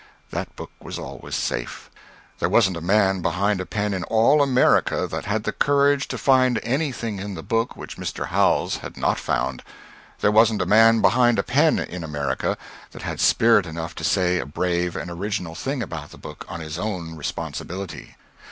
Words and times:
That 0.31 0.55
book 0.55 0.71
was 0.79 0.97
always 0.97 1.35
safe. 1.35 1.91
There 2.39 2.49
wasn't 2.49 2.75
a 2.75 2.81
man 2.81 3.21
behind 3.21 3.61
a 3.61 3.67
pen 3.67 3.93
in 3.93 4.03
all 4.05 4.41
America 4.41 5.05
that 5.05 5.25
had 5.25 5.43
the 5.43 5.51
courage 5.51 6.07
to 6.07 6.17
find 6.17 6.59
anything 6.63 7.19
in 7.19 7.35
the 7.35 7.43
book 7.43 7.77
which 7.77 7.97
Mr. 7.97 8.29
Howells 8.29 8.77
had 8.77 8.97
not 8.97 9.19
found 9.19 9.61
there 10.21 10.31
wasn't 10.31 10.63
a 10.63 10.65
man 10.65 11.01
behind 11.01 11.37
a 11.37 11.43
pen 11.43 11.77
in 11.77 12.03
America 12.03 12.57
that 12.93 13.03
had 13.03 13.19
spirit 13.21 13.67
enough 13.67 13.93
to 13.93 14.03
say 14.03 14.39
a 14.39 14.45
brave 14.47 14.95
and 14.95 15.11
original 15.11 15.53
thing 15.53 15.83
about 15.83 16.09
the 16.09 16.17
book 16.17 16.45
on 16.49 16.61
his 16.61 16.79
own 16.79 17.15
responsibility. 17.15 18.15